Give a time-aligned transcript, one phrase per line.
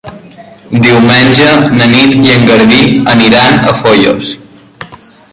[0.85, 2.79] Diumenge na Nit i en Garbí
[3.13, 4.31] aniran a Foios.